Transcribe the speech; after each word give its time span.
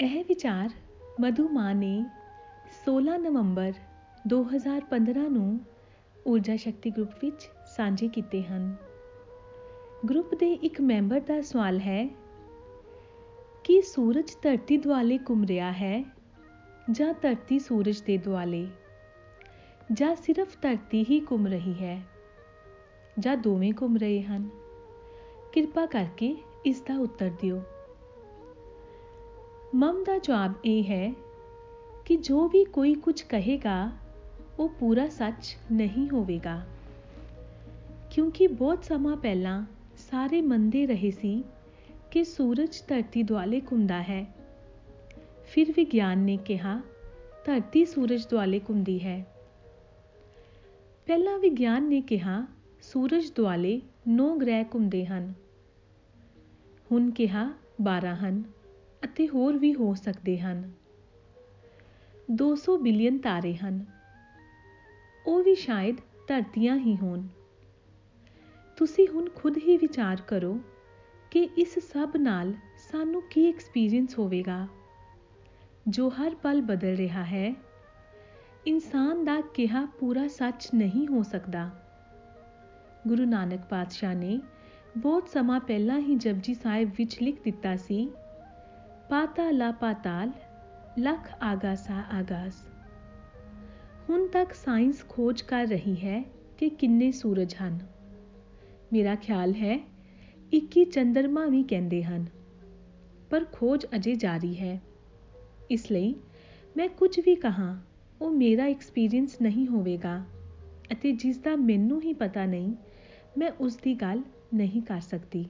ਇਹ 0.00 0.24
ਵਿਚਾਰ 0.24 0.70
ਮਧੂ 1.20 1.48
ਮਾਂ 1.48 1.74
ਨੇ 1.74 2.04
16 2.86 3.18
ਨਵੰਬਰ 3.18 3.72
2015 4.28 5.28
ਨੂੰ 5.28 5.60
ਊਰਜਾ 6.26 6.56
ਸ਼ਕਤੀ 6.56 6.90
ਗਰੁੱਪ 6.90 7.12
ਵਿੱਚ 7.22 7.50
ਸਾਂਝੇ 7.76 8.08
ਕੀਤੇ 8.08 8.42
ਹਨ। 8.42 8.76
ਗਰੁੱਪ 10.10 10.34
ਦੇ 10.34 10.52
ਇੱਕ 10.52 10.80
ਮੈਂਬਰ 10.80 11.20
ਦਾ 11.20 11.40
ਸਵਾਲ 11.40 11.78
ਹੈ, 11.78 12.08
ਕਿ 13.64 13.82
ਸੂਰਜ 13.82 14.36
ਧਰਤੀ 14.42 14.76
ਦੁਆਲੇ 14.76 15.18
ਘੁੰਮ 15.18 15.44
ਰਿਹਾ 15.44 15.72
ਹੈ 15.72 16.04
ਜਾਂ 16.90 17.14
ਧਰਤੀ 17.22 17.58
ਸੂਰਜ 17.58 18.00
ਦੇ 18.00 18.16
ਦੁਆਲੇ? 18.16 18.66
ਜਾਂ 19.92 20.16
ਸਿਰਫ 20.16 20.56
ਧਰਤੀ 20.62 21.06
ਹੀ 21.10 21.20
ਘੁੰਮ 21.20 21.46
ਰਹੀ 21.46 21.74
ਹੈ 21.74 22.02
ਜਾਂ 23.18 23.36
ਦੋਵੇਂ 23.36 23.72
ਘੁੰਮ 23.82 23.96
ਰਹੇ 23.96 24.22
ਹਨ? 24.22 24.48
ਕਿਰਪਾ 25.52 25.86
ਕਰਕੇ 25.86 26.36
ਇਸ 26.66 26.80
ਦਾ 26.80 26.98
ਉੱਤਰ 26.98 27.30
ਦਿਓ। 27.40 27.62
ਮਮ 29.74 30.02
ਦਾ 30.04 30.18
ਜਵਾਬ 30.18 30.52
ਇਹ 30.64 30.84
ਹੈ 30.84 31.12
ਕਿ 32.04 32.16
ਜੋ 32.16 32.48
ਵੀ 32.48 32.64
ਕੋਈ 32.64 32.94
ਕੁਝ 32.94 33.22
ਕਹੇਗਾ 33.22 33.90
ਉਹ 34.58 34.68
ਪੂਰਾ 34.68 35.08
ਸੱਚ 35.08 35.56
ਨਹੀਂ 35.72 36.08
ਹੋਵੇਗਾ 36.10 36.60
ਕਿਉਂਕਿ 38.10 38.46
ਬਹੁਤ 38.46 38.84
ਸਮਾਂ 38.84 39.16
ਪਹਿਲਾਂ 39.16 39.64
ਸਾਰੇ 39.98 40.40
ਮੰਨਦੇ 40.42 40.86
ਰਹੇ 40.86 41.10
ਸੀ 41.10 41.42
ਕਿ 42.10 42.24
ਸੂਰਜ 42.24 42.82
ਧਰਤੀ 42.88 43.22
ਦੁਆਲੇ 43.22 43.60
ਘੁੰਮਦਾ 43.60 44.02
ਹੈ 44.02 44.24
ਫਿਰ 45.44 45.72
ਵਿਗਿਆਨ 45.76 46.18
ਨੇ 46.18 46.36
ਕਿਹਾ 46.36 46.80
ਧਰਤੀ 47.44 47.84
ਸੂਰਜ 47.84 48.26
ਦੁਆਲੇ 48.26 48.60
ਘੁੰਮਦੀ 48.60 48.98
ਹੈ 49.00 49.26
ਪਹਿਲਾਂ 51.06 51.38
ਵਿਗਿਆਨ 51.38 51.88
ਨੇ 51.88 52.00
ਕਿਹਾ 52.00 52.46
ਸੂਰਜ 52.82 53.30
ਦੁਆਲੇ 53.36 53.80
9 54.16 54.34
ਗ੍ਰਹਿ 54.40 54.64
ਘੁੰਮਦੇ 54.64 55.06
ਹਨ 55.06 55.32
ਹੁਣ 56.92 57.10
ਕਿਹਾ 57.10 57.50
12 57.88 58.14
ਹਨ 58.14 58.42
ਅਤੇ 59.04 59.28
ਹੋਰ 59.28 59.58
ਵੀ 59.58 59.74
ਹੋ 59.74 59.94
ਸਕਦੇ 59.94 60.38
ਹਨ। 60.38 60.72
200 62.30 62.78
ਬਿਲੀਅਨ 62.78 63.18
ਤਾਰੇ 63.18 63.54
ਹਨ। 63.54 63.84
ਉਹ 65.26 65.42
ਵੀ 65.42 65.54
ਸ਼ਾਇਦ 65.54 65.96
ਧਰਤੀਆਂ 66.28 66.76
ਹੀ 66.76 66.96
ਹੋਣ। 66.96 67.26
ਤੁਸੀਂ 68.76 69.08
ਹੁਣ 69.08 69.28
ਖੁਦ 69.34 69.58
ਹੀ 69.58 69.76
ਵਿਚਾਰ 69.76 70.20
ਕਰੋ 70.28 70.60
ਕਿ 71.30 71.48
ਇਸ 71.58 71.78
ਸਭ 71.78 72.10
ਨਾਲ 72.16 72.52
ਸਾਨੂੰ 72.90 73.22
ਕੀ 73.22 73.48
ਐਕਸਪੀਰੀਅੰਸ 73.48 74.18
ਹੋਵੇਗਾ। 74.18 74.68
ਜੋ 75.88 76.08
ਹਰ 76.08 76.34
ਪਲ 76.34 76.62
ਬਦਲ 76.62 76.94
ਰਿਹਾ 76.94 77.24
ਹੈ, 77.24 77.54
ਇਨਸਾਨ 78.66 79.24
ਦਾ 79.24 79.40
ਕਿਹਾ 79.40 79.84
ਪੂਰਾ 79.84 80.28
ਸੱਚ 80.28 80.68
ਨਹੀਂ 80.74 81.06
ਹੋ 81.08 81.22
ਸਕਦਾ। 81.22 81.70
ਗੁਰੂ 83.08 83.24
ਨਾਨਕ 83.24 83.60
ਪਾਤਸ਼ਾਹ 83.70 84.14
ਨੇ 84.14 84.40
ਬਹੁਤ 84.96 85.28
ਸਮਾਂ 85.28 85.60
ਪਹਿਲਾਂ 85.60 85.98
ਹੀ 85.98 86.14
ਜਪਜੀ 86.14 86.54
ਸਾਹਿਬ 86.54 86.90
ਵਿੱਚ 86.96 87.22
ਲਿਖ 87.22 87.42
ਦਿੱਤਾ 87.42 87.76
ਸੀ 87.76 88.10
ਪਾਤਾਲਾ 89.08 89.70
ਪਾਤਾਲ, 89.70 90.30
ਲੱਖ 90.98 91.34
ਆਗਾਸਾ 91.42 92.04
ਆਗਾਸ। 92.12 92.54
ਹੁਣ 94.10 94.28
ਤੱਕ 94.28 94.52
ਸਾਇੰਸ 94.52 95.04
ਖੋਜ 95.08 95.40
ਕਰ 95.40 95.66
ਰਹੀ 95.66 95.96
ਹੈ 95.96 96.24
ਕਿ 96.58 96.68
ਕਿੰਨੇ 96.68 97.12
ਸੂਰਜ 97.12 97.54
ਹਨ। 97.54 97.78
ਮੇਰਾ 98.92 99.14
ਖਿਆਲ 99.14 99.52
ਹੈ 99.52 99.80
21 100.52 100.84
ਚੰਦਰਮਾ 100.84 101.46
ਵੀ 101.46 101.62
ਕਹਿੰਦੇ 101.62 102.04
ਹਨ। 102.04 102.26
ਪਰ 103.30 103.44
ਖੋਜ 103.52 103.86
ਅਜੇ 103.94 104.14
ਜਾਰੀ 104.14 104.60
ਹੈ। 104.60 104.80
ਇਸ 105.70 105.92
ਲਈ 105.92 106.14
ਮੈਂ 106.76 106.88
ਕੁਝ 106.88 107.20
ਵੀ 107.20 107.34
ਕਹਾਂ, 107.34 107.80
ਉਹ 108.20 108.30
ਮੇਰਾ 108.30 108.64
ਐਕਸਪੀਰੀਅੰਸ 108.64 109.42
ਨਹੀਂ 109.42 109.66
ਹੋਵੇਗਾ। 109.66 110.24
ਅਤੇ 110.92 111.12
ਜਿਸ 111.12 111.38
ਦਾ 111.38 111.56
ਮੈਨੂੰ 111.56 112.02
ਹੀ 112.02 112.12
ਪਤਾ 112.12 112.44
ਨਹੀਂ, 112.44 112.74
ਮੈਂ 113.38 113.50
ਉਸ 113.60 113.76
ਦੀ 113.76 113.94
ਗੱਲ 113.94 114.22
ਨਹੀਂ 114.54 114.82
ਕਰ 114.82 115.00
ਸਕਦੀ। 115.00 115.46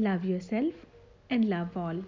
Love 0.00 0.20
yourself 0.24 0.74
and 1.30 1.44
love 1.44 1.78
all 1.78 2.02